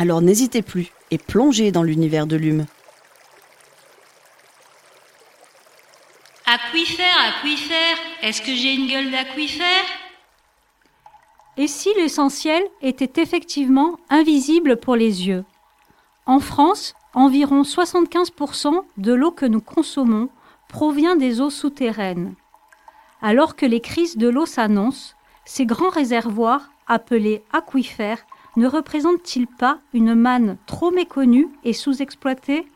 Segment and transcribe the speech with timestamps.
[0.00, 2.66] Alors n'hésitez plus et plongez dans l'univers de l'hume.
[6.46, 9.84] Aquifère, aquifère, est-ce que j'ai une gueule d'aquifère
[11.56, 15.44] Et si l'essentiel était effectivement invisible pour les yeux?
[16.26, 20.28] En France, environ 75% de l'eau que nous consommons
[20.68, 22.36] provient des eaux souterraines.
[23.20, 28.24] Alors que les crises de l'eau s'annoncent, ces grands réservoirs, appelés aquifères,
[28.58, 32.66] ne représentent-ils pas une manne trop méconnue et sous-exploitée?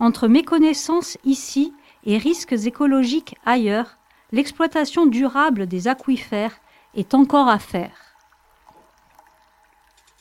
[0.00, 1.72] Entre méconnaissance ici
[2.04, 3.98] et risques écologiques ailleurs,
[4.32, 6.58] l'exploitation durable des aquifères
[6.96, 8.16] est encore à faire.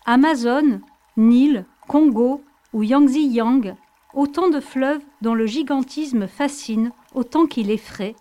[0.05, 0.81] Amazon,
[1.17, 3.75] Nil, Congo ou Yangtze-Yang,
[4.13, 8.15] autant de fleuves dont le gigantisme fascine autant qu'il effraie,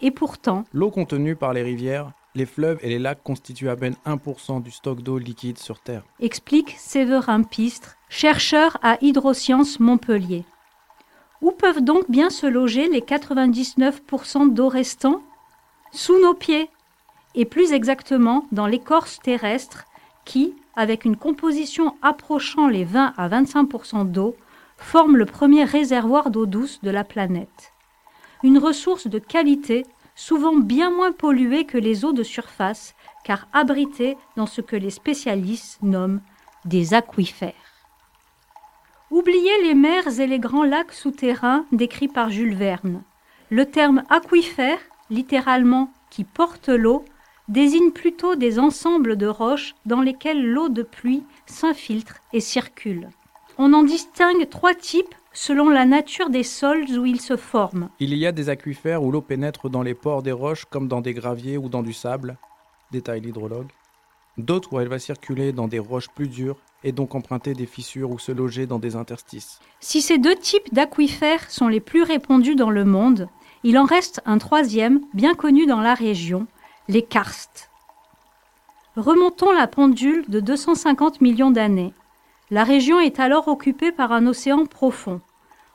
[0.00, 3.96] et pourtant, L'eau contenue par les rivières, les fleuves et les lacs constituent à peine
[4.04, 6.04] 1% du stock d'eau liquide sur Terre.
[6.20, 10.44] explique Séverin Pistre, chercheur à Hydrosciences Montpellier.
[11.40, 15.22] Où peuvent donc bien se loger les 99% d'eau restants?
[15.92, 16.68] Sous nos pieds,
[17.34, 19.84] et plus exactement dans l'écorce terrestre
[20.24, 24.36] qui, avec une composition approchant les 20 à 25% d'eau,
[24.76, 27.72] forme le premier réservoir d'eau douce de la planète.
[28.42, 34.16] Une ressource de qualité souvent bien moins polluée que les eaux de surface, car abritée
[34.36, 36.22] dans ce que les spécialistes nomment
[36.64, 37.52] des aquifères.
[39.12, 43.02] Oubliez les mers et les grands lacs souterrains décrits par Jules Verne.
[43.50, 44.80] Le terme aquifère,
[45.10, 47.04] littéralement qui porte l'eau,
[47.48, 53.08] désigne plutôt des ensembles de roches dans lesquelles l'eau de pluie s'infiltre et circule.
[53.58, 57.90] On en distingue trois types selon la nature des sols où ils se forment.
[58.00, 61.02] Il y a des aquifères où l'eau pénètre dans les pores des roches comme dans
[61.02, 62.38] des graviers ou dans du sable,
[62.90, 63.68] détaille l'hydrologue.
[64.38, 68.10] D'autres où elle va circuler dans des roches plus dures et donc emprunter des fissures
[68.10, 69.60] ou se loger dans des interstices.
[69.80, 73.28] Si ces deux types d'aquifères sont les plus répandus dans le monde,
[73.62, 76.46] il en reste un troisième, bien connu dans la région,
[76.88, 77.70] les karstes.
[78.96, 81.92] Remontons la pendule de 250 millions d'années.
[82.50, 85.20] La région est alors occupée par un océan profond.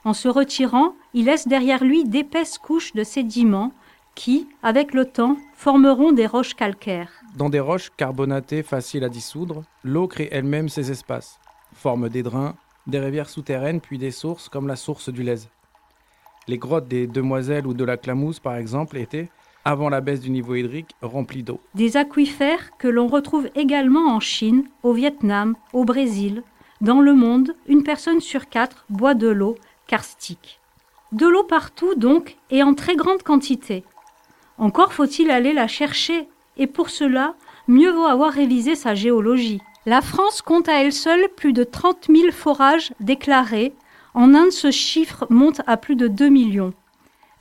[0.04, 3.72] En se retirant, il laisse derrière lui d'épaisses couches de sédiments
[4.16, 7.12] qui, avec le temps, formeront des roches calcaires.
[7.38, 11.40] Dans des roches carbonatées faciles à dissoudre, l'eau crée elle-même ses espaces,
[11.74, 12.56] forme des drains,
[12.88, 15.50] des rivières souterraines puis des sources comme la source du Lèze.
[16.48, 19.30] Les grottes des Demoiselles ou de la Clamouze par exemple étaient,
[19.64, 21.62] avant la baisse du niveau hydrique, remplies d'eau.
[21.76, 26.42] Des aquifères que l'on retrouve également en Chine, au Vietnam, au Brésil.
[26.82, 29.56] Dans le monde, une personne sur quatre boit de l'eau
[31.12, 33.84] De l'eau partout donc et en très grande quantité.
[34.57, 37.35] Encore faut-il aller la chercher et pour cela,
[37.68, 39.62] mieux vaut avoir révisé sa géologie.
[39.85, 43.74] La France compte à elle seule plus de 30 000 forages déclarés.
[44.13, 46.73] En Inde, ce chiffre monte à plus de 2 millions.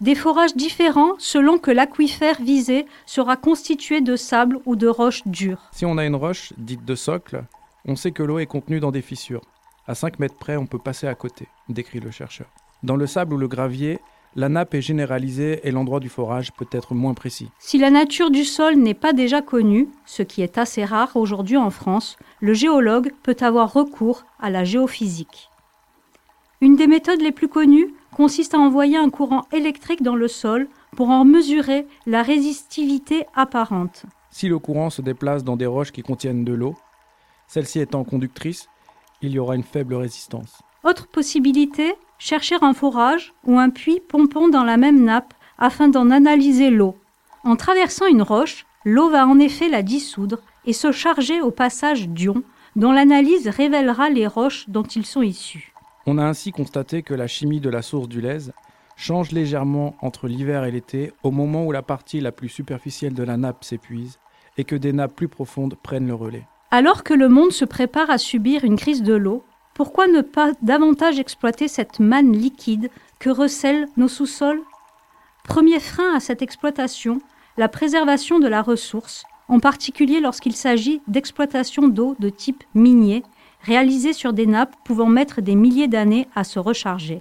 [0.00, 5.68] Des forages différents selon que l'aquifère visé sera constitué de sable ou de roches dures.
[5.72, 7.44] Si on a une roche, dite de socle,
[7.84, 9.42] on sait que l'eau est contenue dans des fissures.
[9.90, 12.46] À 5 mètres près, on peut passer à côté, décrit le chercheur.
[12.84, 13.98] Dans le sable ou le gravier,
[14.36, 17.50] la nappe est généralisée et l'endroit du forage peut être moins précis.
[17.58, 21.56] Si la nature du sol n'est pas déjà connue, ce qui est assez rare aujourd'hui
[21.56, 25.50] en France, le géologue peut avoir recours à la géophysique.
[26.60, 30.68] Une des méthodes les plus connues consiste à envoyer un courant électrique dans le sol
[30.94, 34.04] pour en mesurer la résistivité apparente.
[34.30, 36.76] Si le courant se déplace dans des roches qui contiennent de l'eau,
[37.48, 38.68] celle-ci étant conductrice,
[39.22, 40.62] il y aura une faible résistance.
[40.84, 46.10] Autre possibilité, chercher un forage ou un puits pompant dans la même nappe afin d'en
[46.10, 46.96] analyser l'eau.
[47.44, 52.08] En traversant une roche, l'eau va en effet la dissoudre et se charger au passage
[52.08, 52.42] d'ions
[52.76, 55.72] dont l'analyse révélera les roches dont ils sont issus.
[56.06, 58.52] On a ainsi constaté que la chimie de la source du Lèze
[58.96, 63.22] change légèrement entre l'hiver et l'été au moment où la partie la plus superficielle de
[63.22, 64.18] la nappe s'épuise
[64.56, 66.46] et que des nappes plus profondes prennent le relais.
[66.72, 69.42] Alors que le monde se prépare à subir une crise de l'eau,
[69.74, 74.62] pourquoi ne pas davantage exploiter cette manne liquide que recèlent nos sous-sols?
[75.42, 77.20] Premier frein à cette exploitation,
[77.56, 83.24] la préservation de la ressource, en particulier lorsqu'il s'agit d'exploitation d'eau de type minier,
[83.62, 87.20] réalisés sur des nappes pouvant mettre des milliers d'années à se recharger.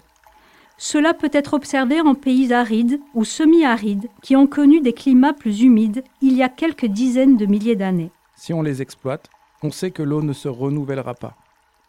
[0.78, 5.64] Cela peut être observé en pays arides ou semi-arides qui ont connu des climats plus
[5.64, 8.12] humides il y a quelques dizaines de milliers d'années.
[8.36, 9.30] Si on les exploite,
[9.64, 11.36] on sait que l'eau ne se renouvellera pas.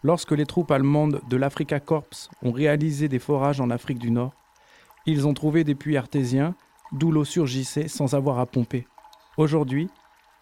[0.02, 4.32] Lorsque les troupes allemandes de l'Africa Corps ont réalisé des forages en Afrique du Nord,
[5.06, 6.54] ils ont trouvé des puits artésiens
[6.92, 8.86] d'où l'eau surgissait sans avoir à pomper.
[9.36, 9.88] Aujourd'hui,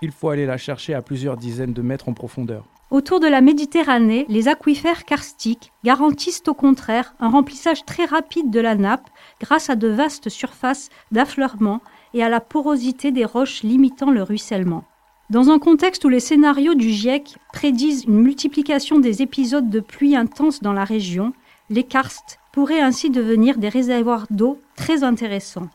[0.01, 2.65] il faut aller la chercher à plusieurs dizaines de mètres en profondeur.
[2.91, 8.61] Autour de la Méditerranée, les aquifères karstiques garantissent au contraire un remplissage très rapide de
[8.61, 9.11] la nappe
[9.41, 11.83] grâce à de vastes surfaces d'affleurement
[12.15, 14.85] et à la porosité des roches limitant le ruissellement.
[15.31, 20.17] Dans un contexte où les scénarios du GIEC prédisent une multiplication des épisodes de pluie
[20.17, 21.33] intense dans la région,
[21.69, 25.69] les karstes pourraient ainsi devenir des réservoirs d'eau très intéressants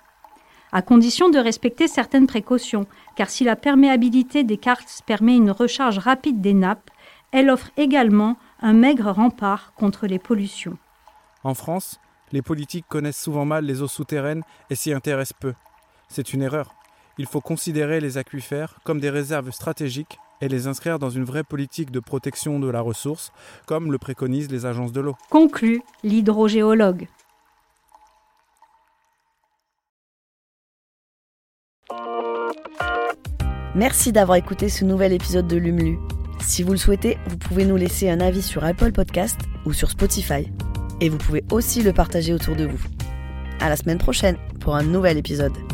[0.73, 5.99] à condition de respecter certaines précautions, car si la perméabilité des karsts permet une recharge
[5.99, 6.89] rapide des nappes,
[7.31, 10.77] elle offre également un maigre rempart contre les pollutions.
[11.43, 11.99] En France,
[12.31, 15.53] les politiques connaissent souvent mal les eaux souterraines et s'y intéressent peu.
[16.07, 16.73] C'est une erreur.
[17.17, 21.43] Il faut considérer les aquifères comme des réserves stratégiques et les inscrire dans une vraie
[21.43, 23.31] politique de protection de la ressource,
[23.65, 25.15] comme le préconisent les agences de l'eau.
[25.29, 27.07] Conclut l'hydrogéologue.
[33.75, 35.97] Merci d'avoir écouté ce nouvel épisode de Lumlu.
[36.41, 39.89] Si vous le souhaitez, vous pouvez nous laisser un avis sur Apple Podcast ou sur
[39.89, 40.51] Spotify.
[41.01, 42.79] Et vous pouvez aussi le partager autour de vous.
[43.59, 45.72] À la semaine prochaine pour un nouvel épisode.